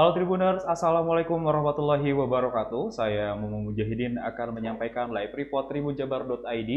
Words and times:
Halo 0.00 0.16
Tribuners, 0.16 0.64
Assalamualaikum 0.64 1.36
warahmatullahi 1.44 2.16
wabarakatuh. 2.16 2.88
Saya 2.88 3.36
Mumu 3.36 3.68
Mujahidin 3.68 4.16
akan 4.16 4.56
menyampaikan 4.56 5.12
live 5.12 5.28
report 5.36 5.68
tribunjabar.id 5.68 6.70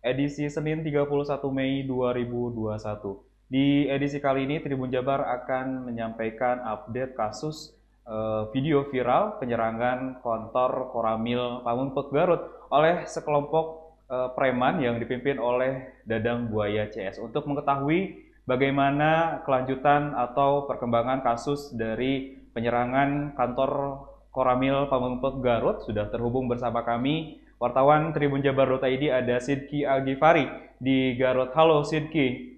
edisi 0.00 0.48
Senin 0.48 0.80
31 0.80 1.12
Mei 1.52 1.84
2021. 1.84 3.52
Di 3.52 3.84
edisi 3.84 4.16
kali 4.16 4.48
ini 4.48 4.64
Tribun 4.64 4.88
Jabar 4.88 5.28
akan 5.28 5.92
menyampaikan 5.92 6.64
update 6.64 7.12
kasus 7.12 7.76
uh, 8.08 8.48
video 8.48 8.88
viral 8.88 9.36
penyerangan 9.36 10.24
kantor 10.24 10.88
Koramil 10.96 11.60
Pamumpek 11.60 12.08
Garut 12.08 12.48
oleh 12.72 13.04
sekelompok 13.04 13.92
uh, 14.08 14.32
preman 14.32 14.80
yang 14.80 14.96
dipimpin 14.96 15.36
oleh 15.36 16.00
Dadang 16.08 16.48
Buaya 16.48 16.88
CS. 16.88 17.20
Untuk 17.20 17.44
mengetahui 17.44 18.24
bagaimana 18.48 19.44
kelanjutan 19.44 20.16
atau 20.16 20.64
perkembangan 20.64 21.20
kasus 21.20 21.76
dari 21.76 22.39
penyerangan 22.52 23.34
kantor 23.38 24.04
Koramil 24.30 24.86
Pamumpek 24.86 25.42
Garut 25.42 25.82
sudah 25.82 26.06
terhubung 26.06 26.46
bersama 26.46 26.86
kami 26.86 27.42
wartawan 27.60 28.14
Tribun 28.14 28.40
Jabar.id 28.40 29.04
ada 29.10 29.36
Sidki 29.42 29.82
Algifari 29.82 30.46
di 30.80 31.18
Garut. 31.18 31.52
Halo 31.52 31.82
Sidki. 31.82 32.56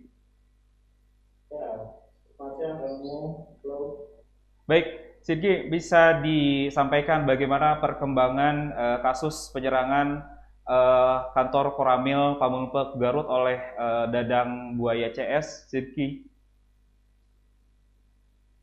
Baik, 4.69 4.87
Sidki 5.27 5.67
bisa 5.73 6.23
disampaikan 6.23 7.27
bagaimana 7.27 7.83
perkembangan 7.83 8.57
uh, 8.73 8.99
kasus 9.03 9.51
penyerangan 9.51 10.23
uh, 10.71 11.35
kantor 11.35 11.75
Koramil 11.75 12.39
Pamumpek 12.39 12.95
Garut 13.01 13.27
oleh 13.27 13.59
uh, 13.75 14.07
Dadang 14.07 14.79
Buaya 14.79 15.11
CS, 15.11 15.67
Sidki? 15.67 16.31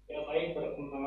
Ya 0.09 0.25
baik, 0.25 0.57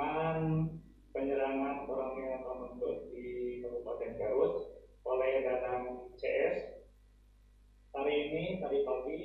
perkembangan 0.02 0.66
penyerangan 1.14 1.86
Koramil 1.86 2.42
Pamumpek 2.42 3.14
di 3.14 3.62
Kabupaten 3.62 4.18
Garut 4.18 4.82
oleh 5.06 5.46
Dadang 5.46 6.10
CS. 6.18 6.82
Hari 7.94 8.10
ini, 8.10 8.58
tadi 8.58 8.82
pagi, 8.82 9.22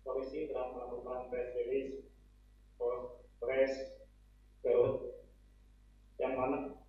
polisi 0.00 0.48
telah 0.48 0.72
melakukan 0.72 1.28
press 1.28 1.52
release 1.60 2.08
Polres 2.80 3.74
Garut 4.64 5.20
yang 6.16 6.32
mana 6.32 6.80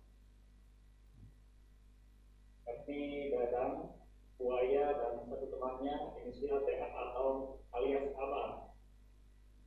yakni 2.64 3.28
Dadang, 3.28 3.92
Buaya, 4.40 4.96
dan 5.04 5.28
satu 5.28 5.52
temannya 5.52 6.16
inisial 6.24 6.64
TH 6.64 6.80
atau 6.80 7.60
alias 7.76 8.08
Abang. 8.16 8.72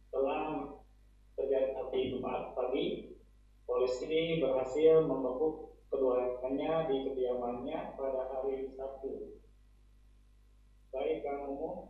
Setelah 0.10 0.42
terjadi 1.38 1.78
api 1.78 2.00
Jumat 2.10 2.58
pagi, 2.58 3.12
polisi 3.82 4.38
berhasil 4.38 5.10
membekuk 5.10 5.74
keduanya 5.90 6.86
di 6.86 7.02
kediamannya 7.02 7.98
pada 7.98 8.30
hari 8.30 8.70
Sabtu. 8.78 9.42
Baik, 10.94 11.26
Kang 11.26 11.50
Umum. 11.50 11.90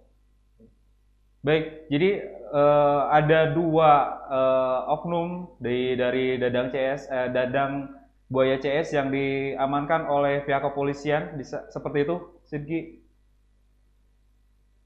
Baik, 1.43 1.91
jadi 1.91 2.31
uh, 2.53 3.11
ada 3.11 3.51
dua 3.51 3.91
uh, 4.29 4.93
oknum 4.93 5.57
dari 5.59 5.99
dari 5.99 6.39
Dadang 6.39 6.71
CS, 6.71 7.11
uh, 7.11 7.27
eh, 7.27 7.29
Dadang 7.33 7.91
Buaya 8.31 8.55
CS 8.55 8.95
yang 8.95 9.11
diamankan 9.11 10.07
oleh 10.07 10.47
pihak 10.47 10.63
kepolisian, 10.63 11.35
bisa 11.35 11.67
seperti 11.75 12.07
itu, 12.07 12.15
Sidki? 12.47 13.03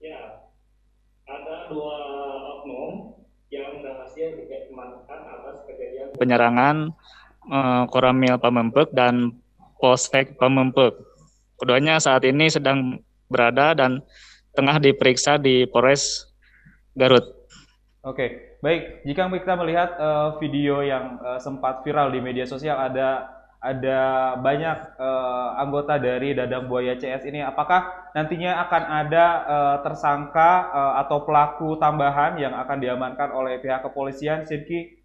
Ya, 0.02 0.50
ada 1.30 1.69
dua 1.69 1.97
oknum 2.58 3.22
yang 3.53 3.80
berhasil 3.80 4.35
diamankan 4.35 5.22
atas 5.31 5.63
kejadian 5.69 6.05
penyerangan 6.16 6.96
uh, 7.52 7.84
Koramil 7.92 8.40
Pamempek 8.40 8.92
dan 8.96 9.36
Polsek 9.78 10.40
Pamempek. 10.40 10.96
Keduanya 11.62 12.02
saat 12.02 12.26
ini 12.28 12.52
sedang 12.52 13.00
berada 13.31 13.76
dan 13.76 14.03
tengah 14.56 14.80
diperiksa 14.80 15.40
di 15.40 15.68
Polres 15.68 16.31
Garut. 16.96 17.24
Oke, 18.06 18.58
baik. 18.62 19.02
Jika 19.04 19.28
kita 19.28 19.54
melihat 19.58 19.98
uh, 19.98 20.38
video 20.38 20.86
yang 20.86 21.18
uh, 21.20 21.42
sempat 21.42 21.81
viral 21.81 22.14
di 22.14 22.22
media 22.22 22.46
sosial, 22.46 22.78
ada 22.78 23.36
ada 23.66 24.02
banyak 24.38 24.78
uh, 25.02 25.58
anggota 25.58 25.98
dari 25.98 26.38
Dadang 26.38 26.70
Buaya 26.70 26.94
CS 26.94 27.25
ini. 27.25 27.42
Apakah 27.42 28.14
nantinya 28.14 28.62
akan 28.70 28.84
ada 28.86 29.25
uh, 29.42 29.78
tersangka 29.81 30.70
uh, 30.70 30.94
atau 31.02 31.25
pelaku 31.25 31.74
tambahan 31.81 32.38
yang 32.38 32.54
akan 32.54 32.78
diamankan 32.78 33.34
oleh 33.34 33.58
pihak 33.58 33.81
kepolisian, 33.81 34.46
Sidki? 34.46 35.05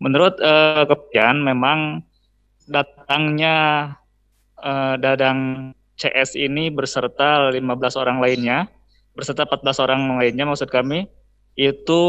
Menurut 0.00 0.40
uh, 0.40 0.88
kepolisian, 0.88 1.44
memang 1.44 2.00
datangnya 2.64 3.56
uh, 4.58 4.96
Dadang 4.96 5.72
CS 6.00 6.34
ini 6.40 6.72
berserta 6.72 7.52
15 7.52 7.60
orang 8.00 8.24
lainnya 8.24 8.68
beserta 9.14 9.44
14 9.44 9.84
orang 9.84 10.02
lainnya 10.16 10.48
maksud 10.48 10.72
kami 10.72 11.04
itu 11.58 12.02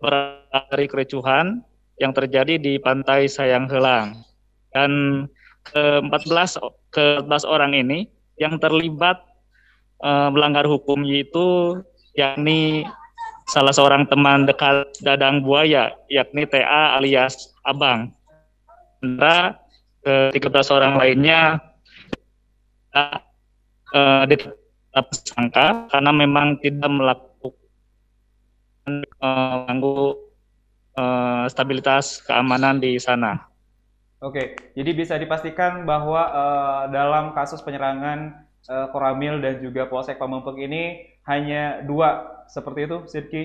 dari 0.00 0.86
kericuhan 0.86 1.64
yang 1.98 2.14
terjadi 2.14 2.56
di 2.56 2.78
pantai 2.80 3.28
Sayang 3.28 3.68
Helang. 3.68 4.22
Dan 4.70 5.26
ke-14 5.74 6.62
ke-14 6.94 7.42
orang 7.44 7.74
ini 7.76 8.08
yang 8.40 8.56
terlibat 8.56 9.20
uh, 10.00 10.32
melanggar 10.32 10.64
hukum 10.64 11.04
yaitu 11.04 11.76
yakni 12.16 12.86
salah 13.50 13.74
seorang 13.74 14.06
teman 14.06 14.46
dekat 14.46 14.86
Dadang 15.02 15.42
Buaya 15.42 15.90
yakni 16.06 16.46
TA 16.46 16.94
alias 16.94 17.50
Abang. 17.66 18.14
Sementara 19.02 19.58
ke-13 20.06 20.66
orang 20.70 20.94
lainnya 20.96 21.58
uh, 22.94 24.24
tersangka 24.94 25.90
karena 25.90 26.10
memang 26.14 26.62
tidak 26.62 26.90
melakukan 26.90 27.58
mengganggu 28.86 30.14
uh, 30.94 31.44
stabilitas 31.50 32.22
keamanan 32.24 32.78
di 32.78 32.96
sana. 33.02 33.50
Oke, 34.20 34.52
jadi 34.76 34.90
bisa 34.92 35.16
dipastikan 35.16 35.88
bahwa 35.88 36.22
uh, 36.28 36.82
dalam 36.92 37.34
kasus 37.34 37.60
penyerangan 37.66 38.46
Koramil 38.70 39.40
dan 39.40 39.56
juga 39.64 39.88
Polsek 39.88 40.20
Pamengpek 40.20 40.68
ini 40.68 41.08
hanya 41.24 41.80
dua, 41.80 42.39
seperti 42.50 42.90
itu, 42.90 42.98
Sidki? 43.06 43.42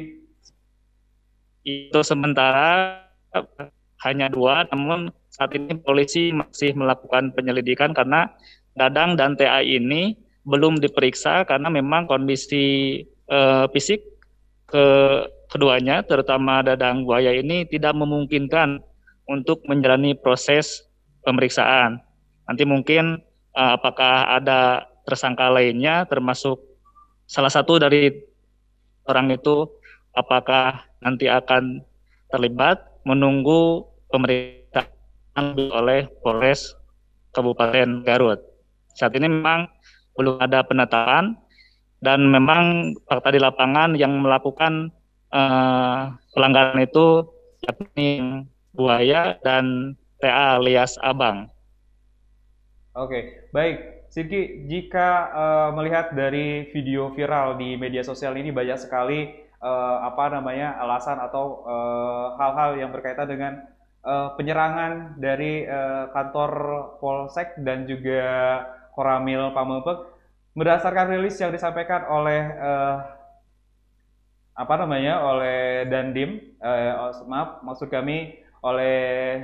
Itu 1.66 2.02
sementara 2.02 3.02
hanya 4.06 4.30
dua, 4.30 4.66
namun 4.70 5.10
saat 5.30 5.54
ini 5.58 5.78
polisi 5.82 6.30
masih 6.34 6.78
melakukan 6.78 7.34
penyelidikan 7.34 7.94
karena 7.94 8.30
Dadang 8.76 9.16
dan 9.16 9.40
TA 9.40 9.64
ini 9.64 10.20
belum 10.44 10.84
diperiksa 10.84 11.48
karena 11.48 11.72
memang 11.72 12.12
kondisi 12.12 13.00
uh, 13.32 13.72
fisik 13.72 14.04
ke 14.68 14.86
keduanya 15.48 16.04
terutama 16.04 16.60
dadang 16.60 17.08
buaya 17.08 17.32
ini 17.32 17.64
tidak 17.72 17.96
memungkinkan 17.96 18.84
untuk 19.32 19.64
menjalani 19.66 20.12
proses 20.14 20.84
pemeriksaan. 21.24 22.04
Nanti 22.52 22.68
mungkin 22.68 23.24
uh, 23.56 23.80
apakah 23.80 24.28
ada 24.36 24.86
tersangka 25.08 25.48
lainnya 25.48 26.04
termasuk 26.12 26.60
salah 27.26 27.50
satu 27.50 27.80
dari 27.80 28.12
orang 29.06 29.34
itu 29.34 29.70
apakah 30.16 30.86
nanti 31.02 31.30
akan 31.30 31.82
terlibat 32.34 32.82
menunggu 33.06 33.86
pemeriksaan 34.10 35.56
oleh 35.58 36.10
Polres 36.24 36.74
Kabupaten 37.36 38.02
Garut. 38.02 38.42
Saat 38.96 39.14
ini 39.20 39.28
memang 39.30 39.68
belum 40.16 40.40
ada 40.40 40.64
penetapan 40.64 41.36
dan 42.00 42.24
memang 42.32 42.96
fakta 43.06 43.36
di 43.36 43.40
lapangan 43.44 43.94
yang 44.00 44.16
melakukan 44.24 44.90
uh, 45.36 46.16
pelanggaran 46.32 46.80
itu 46.80 47.28
yakni 47.66 48.44
buaya 48.72 49.36
dan 49.44 49.96
TA 50.24 50.60
alias 50.60 50.96
abang. 51.04 51.52
Oke, 52.96 53.52
baik. 53.52 53.95
Siki, 54.16 54.64
jika 54.72 55.28
uh, 55.28 55.70
melihat 55.76 56.16
dari 56.16 56.72
video 56.72 57.12
viral 57.12 57.60
di 57.60 57.76
media 57.76 58.00
sosial 58.00 58.40
ini 58.40 58.48
banyak 58.48 58.80
sekali 58.80 59.28
uh, 59.60 60.08
apa 60.08 60.40
namanya 60.40 60.80
alasan 60.80 61.20
atau 61.20 61.68
hal-hal 62.40 62.70
uh, 62.72 62.80
yang 62.80 62.96
berkaitan 62.96 63.28
dengan 63.28 63.68
uh, 64.08 64.32
penyerangan 64.40 65.20
dari 65.20 65.68
uh, 65.68 66.16
kantor 66.16 66.52
Polsek 67.04 67.60
dan 67.60 67.84
juga 67.92 68.24
Koramil 68.96 69.52
Pamengpek 69.52 70.08
berdasarkan 70.56 71.12
rilis 71.12 71.36
yang 71.36 71.52
disampaikan 71.52 72.08
oleh 72.08 72.56
uh, 72.56 72.96
apa 74.56 74.76
namanya 74.80 75.28
oleh 75.28 75.92
Dandim 75.92 76.56
uh, 76.64 77.12
maaf 77.28 77.60
maksud 77.68 77.92
kami 77.92 78.40
oleh 78.64 79.44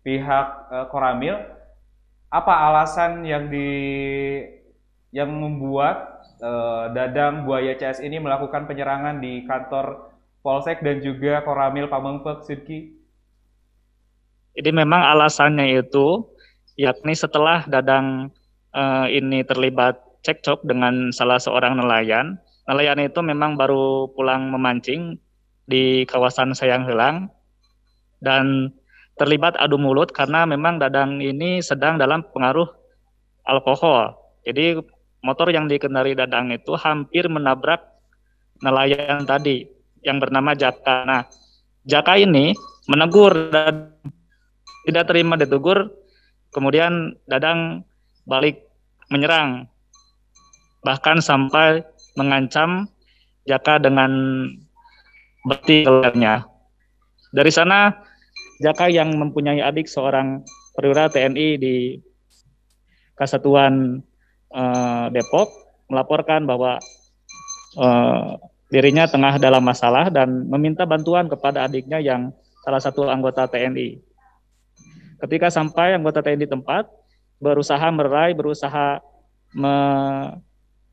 pihak 0.00 0.46
uh, 0.72 0.88
Koramil 0.88 1.57
apa 2.28 2.52
alasan 2.68 3.24
yang 3.24 3.48
di 3.48 3.68
yang 5.16 5.32
membuat 5.32 6.20
uh, 6.44 6.92
Dadang 6.92 7.48
Buaya 7.48 7.72
CS 7.72 8.04
ini 8.04 8.20
melakukan 8.20 8.68
penyerangan 8.68 9.24
di 9.24 9.48
kantor 9.48 10.12
Polsek 10.44 10.84
dan 10.84 11.00
juga 11.00 11.40
Koramil 11.42 11.88
Pamengpek 11.88 12.44
Sidki? 12.44 12.92
Jadi 14.58 14.70
memang 14.74 15.00
alasannya 15.00 15.80
itu 15.80 16.28
yakni 16.76 17.16
setelah 17.16 17.64
Dadang 17.64 18.28
uh, 18.76 19.06
ini 19.08 19.40
terlibat 19.46 19.98
cekcok 20.26 20.66
dengan 20.66 21.14
salah 21.14 21.40
seorang 21.40 21.78
nelayan, 21.80 22.36
nelayan 22.68 23.00
itu 23.00 23.24
memang 23.24 23.56
baru 23.56 24.12
pulang 24.12 24.52
memancing 24.52 25.16
di 25.64 26.04
kawasan 26.04 26.52
Sayang 26.52 26.84
Helang 26.84 27.32
dan 28.20 28.72
terlibat 29.18 29.58
adu 29.58 29.76
mulut 29.76 30.14
karena 30.14 30.46
memang 30.46 30.78
Dadang 30.78 31.18
ini 31.18 31.58
sedang 31.58 31.98
dalam 31.98 32.22
pengaruh 32.30 32.70
alkohol. 33.44 34.14
Jadi 34.46 34.78
motor 35.20 35.50
yang 35.50 35.66
dikendari 35.66 36.14
Dadang 36.14 36.54
itu 36.54 36.78
hampir 36.78 37.26
menabrak 37.26 37.82
nelayan 38.62 39.26
tadi 39.26 39.66
yang 40.06 40.22
bernama 40.22 40.54
Jaka. 40.54 41.04
Nah, 41.04 41.22
Jaka 41.84 42.16
ini 42.16 42.54
menegur 42.86 43.50
dan 43.50 43.92
tidak 44.86 45.10
terima 45.10 45.34
ditegur, 45.36 45.90
kemudian 46.54 47.18
Dadang 47.26 47.84
balik 48.24 48.64
menyerang, 49.10 49.66
bahkan 50.86 51.18
sampai 51.18 51.82
mengancam 52.14 52.86
Jaka 53.48 53.80
dengan 53.80 54.12
beti 55.48 55.84
kelarnya. 55.84 56.44
Dari 57.32 57.52
sana, 57.52 57.92
Jaka 58.58 58.90
yang 58.90 59.14
mempunyai 59.14 59.62
adik 59.62 59.86
seorang 59.86 60.42
perwira 60.74 61.06
TNI 61.06 61.48
di 61.58 61.76
Kesatuan 63.14 64.02
eh, 64.54 65.06
Depok 65.14 65.50
melaporkan 65.90 66.46
bahwa 66.46 66.78
eh, 67.78 68.28
dirinya 68.68 69.08
tengah 69.08 69.40
dalam 69.40 69.64
masalah 69.64 70.12
dan 70.12 70.46
meminta 70.46 70.84
bantuan 70.84 71.26
kepada 71.30 71.64
adiknya 71.64 71.98
yang 71.98 72.34
salah 72.62 72.82
satu 72.82 73.08
anggota 73.08 73.48
TNI. 73.48 73.96
Ketika 75.18 75.50
sampai 75.50 75.98
anggota 75.98 76.22
TNI 76.22 76.46
tempat, 76.46 76.86
berusaha 77.42 77.86
meraih, 77.90 78.34
berusaha 78.34 79.02
me 79.54 79.74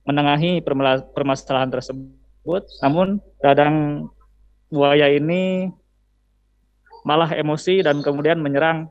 menengahi 0.06 0.62
permasalahan 1.18 1.74
tersebut, 1.74 2.64
namun 2.86 3.18
Dadang 3.42 4.06
Buaya 4.70 5.10
ini 5.10 5.74
malah 7.06 7.30
emosi 7.38 7.86
dan 7.86 8.02
kemudian 8.02 8.42
menyerang 8.42 8.90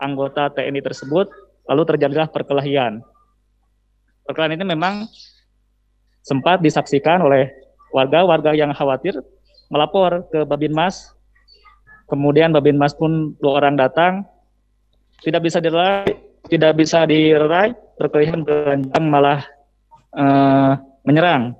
anggota 0.00 0.48
TNI 0.50 0.80
tersebut, 0.80 1.28
lalu 1.68 1.82
terjadilah 1.84 2.32
perkelahian. 2.32 3.04
Perkelahian 4.24 4.56
ini 4.56 4.64
memang 4.64 5.04
sempat 6.24 6.64
disaksikan 6.64 7.20
oleh 7.20 7.52
warga-warga 7.92 8.56
yang 8.56 8.72
khawatir 8.72 9.20
melapor 9.68 10.24
ke 10.32 10.48
Babinmas. 10.48 11.12
Kemudian 12.08 12.50
Babinmas 12.50 12.96
pun 12.96 13.36
dua 13.38 13.62
orang 13.62 13.76
datang 13.76 14.24
tidak 15.20 15.44
bisa 15.44 15.60
dirai, 15.60 16.08
tidak 16.48 16.72
bisa 16.80 17.04
dirai, 17.04 17.76
perkelahian 18.00 18.42
berlanjut 18.42 19.04
malah 19.04 19.44
uh, 20.16 20.80
menyerang 21.04 21.52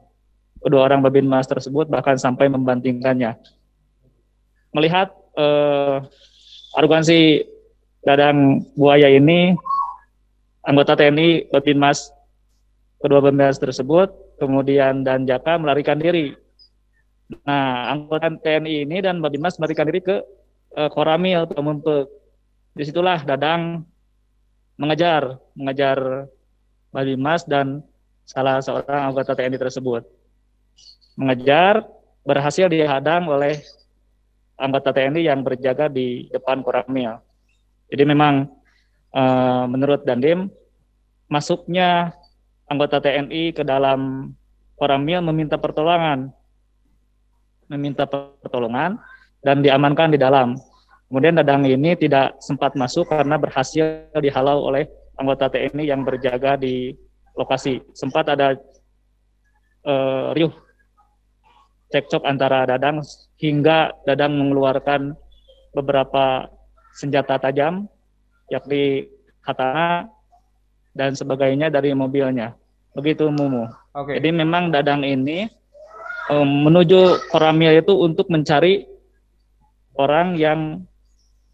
kedua 0.60 0.88
orang 0.88 1.00
babin 1.00 1.28
mas 1.28 1.48
tersebut 1.48 1.88
bahkan 1.88 2.16
sampai 2.16 2.48
membantingkannya. 2.48 3.36
Melihat 4.72 5.12
uh, 5.40 6.04
arogansi 6.76 7.48
Dadang 8.04 8.64
Buaya 8.76 9.08
ini, 9.08 9.56
anggota 10.64 10.96
TNI 10.96 11.52
babin 11.52 11.80
mas 11.80 12.12
kedua 13.00 13.24
babin 13.24 13.40
mas 13.40 13.56
tersebut, 13.60 14.12
kemudian 14.40 15.04
dan 15.04 15.24
Jaka 15.24 15.56
melarikan 15.56 15.96
diri. 15.96 16.36
Nah, 17.44 17.92
anggota 17.92 18.28
TNI 18.28 18.84
ini 18.84 19.00
dan 19.00 19.20
babin 19.24 19.40
mas 19.40 19.56
melarikan 19.56 19.88
diri 19.88 20.00
ke 20.00 20.16
uh, 20.76 20.88
Koramil 20.92 21.44
atau 21.44 21.60
Mumpek 21.64 22.08
di 22.76 22.82
situlah 22.86 23.20
Dadang 23.24 23.84
mengejar 24.80 25.36
mengejar 25.52 26.30
Bali 26.88 27.14
Mas 27.20 27.44
dan 27.44 27.84
salah 28.24 28.64
seorang 28.64 29.12
anggota 29.12 29.36
TNI 29.36 29.58
tersebut 29.60 30.06
mengejar 31.20 31.84
berhasil 32.24 32.70
dihadang 32.70 33.28
oleh 33.28 33.60
anggota 34.60 34.92
TNI 34.92 35.24
yang 35.24 35.40
berjaga 35.40 35.88
di 35.88 36.28
depan 36.28 36.60
Koramil. 36.60 37.16
Jadi 37.88 38.04
memang 38.04 38.46
e, 39.10 39.22
menurut 39.66 40.04
Dandim 40.04 40.52
masuknya 41.26 42.12
anggota 42.68 43.00
TNI 43.00 43.56
ke 43.56 43.64
dalam 43.64 44.30
Koramil 44.76 45.24
meminta 45.24 45.56
pertolongan 45.56 46.30
meminta 47.70 48.04
pertolongan 48.04 48.98
dan 49.40 49.62
diamankan 49.62 50.10
di 50.10 50.18
dalam. 50.18 50.58
Kemudian 51.06 51.38
Dadang 51.38 51.66
ini 51.66 51.94
tidak 51.98 52.38
sempat 52.42 52.74
masuk 52.74 53.06
karena 53.10 53.38
berhasil 53.38 54.10
dihalau 54.18 54.66
oleh 54.70 54.86
anggota 55.18 55.50
TNI 55.50 55.90
yang 55.90 56.02
berjaga 56.06 56.58
di 56.58 56.94
lokasi. 57.34 57.82
Sempat 57.94 58.30
ada 58.30 58.58
uh, 59.86 60.30
riuh 60.34 60.54
cekcok 61.90 62.22
antara 62.26 62.66
Dadang 62.66 63.02
hingga 63.38 63.94
Dadang 64.06 64.38
mengeluarkan 64.38 65.14
beberapa 65.74 66.50
senjata 66.94 67.38
tajam, 67.38 67.86
yakni 68.50 69.06
katana 69.42 70.10
dan 70.94 71.14
sebagainya 71.14 71.70
dari 71.70 71.94
mobilnya. 71.94 72.54
Begitu 72.94 73.30
Mumu. 73.30 73.70
Okay. 73.94 74.18
Jadi 74.18 74.34
memang 74.34 74.74
Dadang 74.74 75.06
ini 75.06 75.46
um, 76.30 76.66
menuju 76.66 77.30
Koramil 77.30 77.78
itu 77.78 77.94
untuk 77.94 78.26
mencari 78.30 78.86
orang 79.94 80.34
yang 80.34 80.82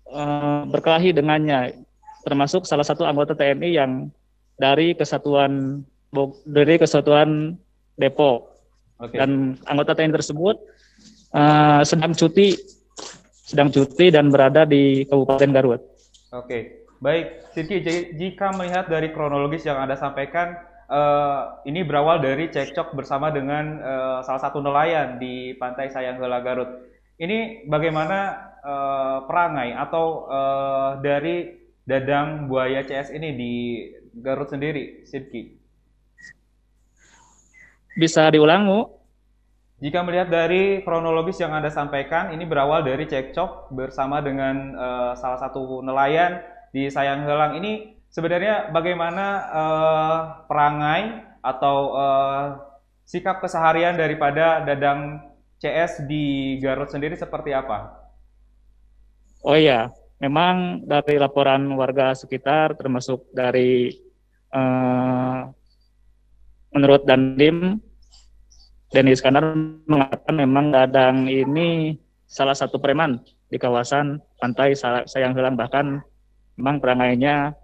Eh, 0.07 0.63
berkelahi 0.71 1.11
dengannya, 1.11 1.83
termasuk 2.23 2.63
salah 2.63 2.87
satu 2.87 3.03
anggota 3.03 3.35
TNI 3.35 3.75
yang 3.75 4.07
dari 4.55 4.95
kesatuan 4.95 5.83
dari 6.47 6.79
kesatuan 6.79 7.59
Depok. 7.99 8.56
Okay. 8.97 9.21
Dan 9.21 9.61
anggota 9.69 9.93
TNI 9.93 10.17
tersebut 10.17 10.57
uh, 11.37 11.85
sedang 11.85 12.17
cuti 12.17 12.57
sedang 13.47 13.71
cuti 13.71 14.11
dan 14.11 14.33
berada 14.33 14.67
di 14.67 15.07
Kabupaten 15.07 15.51
Garut. 15.55 15.79
Oke, 15.79 15.87
okay. 16.35 16.63
baik, 16.99 17.47
Sidki. 17.55 17.79
Jika 18.19 18.51
melihat 18.59 18.91
dari 18.91 19.15
kronologis 19.15 19.63
yang 19.63 19.79
anda 19.79 19.95
sampaikan, 19.95 20.59
uh, 20.91 21.63
ini 21.63 21.87
berawal 21.87 22.19
dari 22.19 22.51
cekcok 22.51 22.99
bersama 22.99 23.31
dengan 23.31 23.79
uh, 23.79 24.19
salah 24.27 24.43
satu 24.43 24.59
nelayan 24.59 25.23
di 25.23 25.55
Pantai 25.55 25.95
Sayanghela 25.95 26.43
Garut. 26.43 26.91
Ini 27.23 27.71
bagaimana 27.71 28.51
uh, 28.67 29.19
perangai 29.31 29.73
atau 29.79 30.27
uh, 30.27 30.91
dari 30.99 31.55
dadang 31.87 32.51
buaya 32.51 32.83
CS 32.83 33.15
ini 33.15 33.31
di 33.39 33.53
Garut 34.19 34.51
sendiri, 34.51 35.07
Sidki? 35.07 35.56
Bisa 37.97 38.29
diulang, 38.29 38.69
Bu? 38.69 38.81
Jika 39.81 40.05
melihat 40.05 40.29
dari 40.29 40.85
kronologis 40.85 41.41
yang 41.41 41.53
Anda 41.53 41.73
sampaikan, 41.73 42.33
ini 42.33 42.45
berawal 42.45 42.85
dari 42.85 43.09
cekcok 43.09 43.73
bersama 43.73 44.21
dengan 44.21 44.73
uh, 44.77 45.13
salah 45.17 45.41
satu 45.41 45.81
nelayan 45.81 46.45
di 46.73 46.89
Sayang 46.93 47.25
Helang. 47.25 47.57
Ini 47.61 47.97
sebenarnya 48.09 48.73
bagaimana 48.73 49.27
uh, 49.49 50.21
perangai 50.49 51.25
atau 51.41 51.77
uh, 51.93 52.45
sikap 53.05 53.41
keseharian 53.41 53.97
daripada 53.97 54.61
Dadang 54.65 55.33
CS 55.57 56.05
di 56.05 56.57
Garut 56.61 56.93
sendiri 56.93 57.17
seperti 57.17 57.57
apa? 57.57 57.97
Oh 59.47 59.57
iya, 59.57 59.89
memang 60.21 60.85
dari 60.85 61.17
laporan 61.17 61.65
warga 61.79 62.13
sekitar 62.13 62.75
termasuk 62.75 63.31
dari 63.31 63.95
eh, 64.51 65.41
menurut 66.77 67.09
Dandim 67.09 67.81
Denny 68.93 69.17
Iskandar 69.17 69.57
mengatakan 69.89 70.37
memang 70.37 70.69
Dadang 70.69 71.25
ini 71.25 71.97
salah 72.29 72.53
satu 72.53 72.77
preman 72.77 73.19
di 73.49 73.57
kawasan 73.57 74.21
pantai 74.37 74.77
Sayang 74.77 75.33
Hilang 75.33 75.57
bahkan 75.57 76.05
memang 76.61 76.79
perangainya 76.85 77.57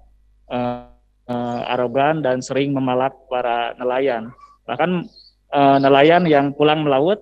eh, 0.48 0.88
eh, 1.28 1.72
arogan 1.76 2.24
dan 2.24 2.40
sering 2.40 2.72
memalak 2.72 3.12
para 3.28 3.76
nelayan. 3.76 4.32
Bahkan 4.64 4.90
eh, 5.52 5.78
nelayan 5.78 6.24
yang 6.26 6.56
pulang 6.56 6.82
melaut 6.82 7.20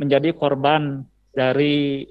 menjadi 0.00 0.32
korban 0.32 1.04
dari 1.34 2.06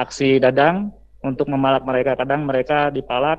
aksi 0.00 0.42
Dadang 0.42 0.90
untuk 1.22 1.46
memalak 1.46 1.86
mereka. 1.86 2.18
Kadang 2.18 2.48
mereka 2.48 2.90
dipalak 2.90 3.38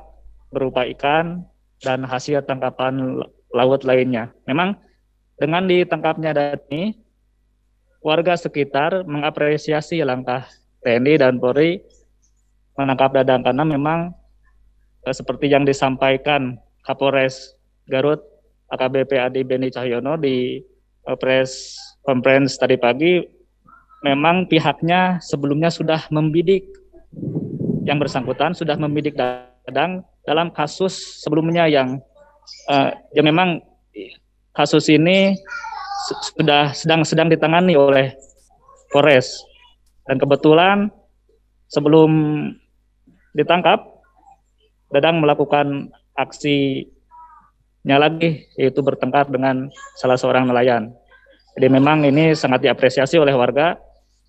berupa 0.53 0.87
ikan 0.95 1.43
dan 1.83 2.07
hasil 2.07 2.45
tangkapan 2.47 3.19
laut 3.53 3.85
lainnya. 3.85 4.33
Memang 4.49 4.75
dengan 5.37 5.69
ditangkapnya 5.69 6.33
Dani, 6.33 6.97
warga 8.03 8.35
sekitar 8.35 9.05
mengapresiasi 9.07 10.03
langkah 10.03 10.43
TNI 10.83 11.23
dan 11.23 11.39
Polri 11.39 11.79
menangkap 12.75 13.15
Dadang 13.15 13.45
karena 13.45 13.63
memang 13.63 14.11
eh, 15.07 15.15
seperti 15.15 15.47
yang 15.47 15.63
disampaikan 15.63 16.59
Kapolres 16.83 17.55
Garut 17.87 18.19
AKBP 18.73 19.11
Adi 19.15 19.41
Beni 19.47 19.71
Cahyono 19.71 20.19
di 20.19 20.59
eh, 21.07 21.17
press 21.17 21.79
conference 22.03 22.59
tadi 22.59 22.75
pagi 22.75 23.23
memang 24.03 24.51
pihaknya 24.51 25.23
sebelumnya 25.23 25.71
sudah 25.71 26.03
membidik 26.11 26.67
yang 27.87 28.01
bersangkutan 28.01 28.51
sudah 28.51 28.75
membidik 28.75 29.15
Dadang 29.15 30.03
dalam 30.27 30.51
kasus 30.51 31.23
sebelumnya 31.23 31.71
yang 31.71 32.03
uh, 32.69 32.89
ya 33.13 33.21
memang 33.21 33.61
kasus 34.53 34.87
ini 34.91 35.35
sudah 36.35 36.75
sedang 36.75 37.01
sedang 37.07 37.31
ditangani 37.31 37.73
oleh 37.79 38.13
Polres 38.91 39.41
dan 40.05 40.19
kebetulan 40.19 40.91
sebelum 41.71 42.11
ditangkap 43.33 43.93
Dadang 44.93 45.25
melakukan 45.25 45.89
aksinya 46.13 47.97
lagi 47.97 48.45
yaitu 48.61 48.85
bertengkar 48.85 49.25
dengan 49.25 49.73
salah 49.97 50.13
seorang 50.21 50.45
nelayan. 50.45 50.93
Jadi 51.57 51.65
memang 51.65 52.05
ini 52.05 52.37
sangat 52.37 52.61
diapresiasi 52.61 53.17
oleh 53.17 53.33
warga 53.33 53.73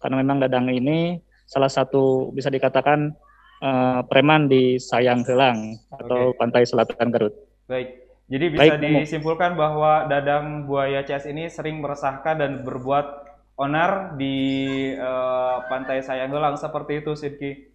karena 0.00 0.24
memang 0.24 0.40
Dadang 0.40 0.72
ini 0.72 1.20
salah 1.44 1.68
satu 1.68 2.32
bisa 2.32 2.48
dikatakan 2.48 3.12
uh, 3.60 4.00
preman 4.08 4.48
di 4.48 4.80
Sayang 4.80 5.20
Helang 5.28 5.76
atau 6.00 6.32
okay. 6.32 6.36
Pantai 6.40 6.62
Selatan 6.64 7.12
Garut. 7.12 7.36
Baik. 7.68 8.03
Jadi 8.24 8.56
bisa 8.56 8.80
Baik, 8.80 9.04
disimpulkan 9.04 9.52
bahwa 9.52 10.08
Dadang 10.08 10.64
Buaya 10.64 11.04
CS 11.04 11.28
ini 11.28 11.52
sering 11.52 11.84
meresahkan 11.84 12.40
dan 12.40 12.52
berbuat 12.64 13.20
onar 13.60 14.16
di 14.16 14.36
uh, 14.96 15.60
Pantai 15.68 16.00
Sayang 16.00 16.32
Helang 16.32 16.56
seperti 16.56 17.04
itu, 17.04 17.12
Sidki. 17.12 17.68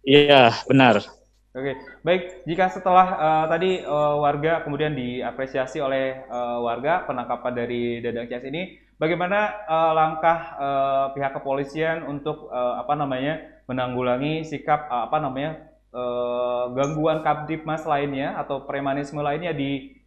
Iya, 0.00 0.56
benar. 0.64 1.04
Oke, 1.52 1.76
baik. 2.06 2.46
Jika 2.48 2.72
setelah 2.72 3.08
uh, 3.20 3.46
tadi 3.52 3.84
uh, 3.84 4.16
warga 4.22 4.64
kemudian 4.64 4.96
diapresiasi 4.96 5.82
oleh 5.82 6.24
uh, 6.30 6.64
warga 6.64 7.04
penangkapan 7.04 7.52
dari 7.52 7.82
Dadang 8.00 8.32
CS 8.32 8.48
ini, 8.48 8.80
bagaimana 8.96 9.60
uh, 9.68 9.92
langkah 9.92 10.38
uh, 10.56 11.06
pihak 11.12 11.36
kepolisian 11.36 12.08
untuk 12.08 12.48
uh, 12.48 12.80
apa 12.80 12.96
namanya 12.96 13.60
menanggulangi 13.68 14.46
sikap 14.46 14.88
uh, 14.88 15.10
apa 15.10 15.18
namanya 15.20 15.69
uh, 15.94 16.70
gangguan 16.74 17.22
kaptipmas 17.22 17.86
lainnya 17.86 18.38
atau 18.38 18.66
premanisme 18.66 19.18
lainnya 19.22 19.54
di 19.54 20.00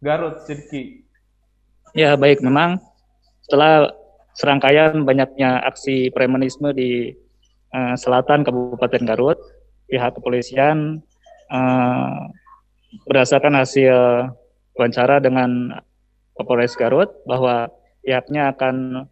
Garut, 0.00 0.40
Sidki? 0.48 1.04
Ya, 1.92 2.16
baik. 2.16 2.40
Memang 2.40 2.80
setelah 3.44 3.92
serangkaian 4.32 5.04
banyaknya 5.04 5.60
aksi 5.66 6.08
premanisme 6.14 6.72
di 6.72 7.12
uh, 7.76 7.94
selatan 7.98 8.46
Kabupaten 8.46 9.04
Garut 9.04 9.36
pihak 9.90 10.16
kepolisian 10.16 11.02
uh, 11.50 12.30
berdasarkan 13.10 13.58
hasil 13.58 14.30
wawancara 14.78 15.18
dengan 15.20 15.76
Kapolres 16.38 16.78
Garut 16.78 17.10
bahwa 17.28 17.68
pihaknya 18.00 18.54
akan 18.56 19.04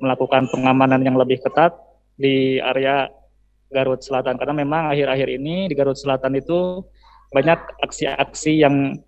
melakukan 0.00 0.48
pengamanan 0.48 1.04
yang 1.04 1.20
lebih 1.20 1.44
ketat 1.44 1.76
di 2.16 2.56
area 2.56 3.12
Garut 3.70 4.02
Selatan 4.02 4.36
karena 4.36 4.54
memang 4.66 4.90
akhir-akhir 4.90 5.28
ini 5.30 5.70
di 5.70 5.74
Garut 5.78 5.96
Selatan 5.96 6.34
itu 6.34 6.82
banyak 7.30 7.58
aksi-aksi 7.86 8.52
yang 8.58 8.98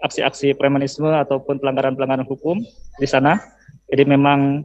aksi-aksi 0.00 0.54
premanisme 0.54 1.10
ataupun 1.10 1.58
pelanggaran-pelanggaran 1.58 2.28
hukum 2.28 2.62
di 3.02 3.08
sana. 3.08 3.38
Jadi 3.90 4.06
memang 4.06 4.62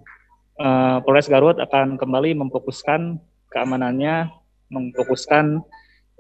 uh, 0.62 1.02
Polres 1.02 1.30
Garut 1.30 1.58
akan 1.58 1.98
kembali 1.98 2.38
memfokuskan 2.38 3.18
keamanannya, 3.50 4.30
memfokuskan 4.70 5.62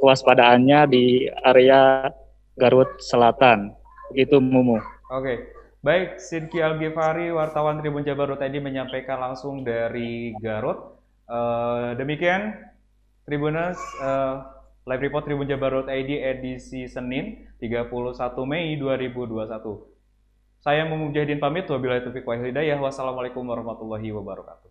kewaspadaannya 0.01 0.79
di 0.89 1.29
area 1.45 2.09
Garut 2.57 2.89
Selatan. 2.99 3.73
Begitu 4.11 4.41
Mumu. 4.41 4.81
Oke. 5.13 5.61
Baik, 5.81 6.21
Sidki 6.21 6.61
Algifari, 6.61 7.33
wartawan 7.33 7.81
Tribun 7.81 8.05
Jabar 8.05 8.29
tadi 8.37 8.61
menyampaikan 8.61 9.17
langsung 9.17 9.65
dari 9.65 10.29
Garut. 10.37 11.01
Uh, 11.25 11.97
demikian 11.97 12.53
Tribuners 13.31 13.79
uh, 14.03 14.43
live 14.83 15.07
report 15.07 15.23
Tribun 15.23 15.47
Jabar 15.47 15.87
ID 15.87 16.19
edisi 16.19 16.83
Senin 16.91 17.47
31 17.63 18.19
Mei 18.43 18.75
2021. 18.75 19.47
Saya 20.59 20.83
Mumu 20.83 21.15
Jahidin 21.15 21.39
pamit, 21.39 21.63
wabillahi 21.71 22.03
taufiq 22.03 22.27
wa 22.27 22.35
hidayah. 22.35 22.75
Wassalamualaikum 22.75 23.47
warahmatullahi 23.47 24.11
wabarakatuh. 24.11 24.70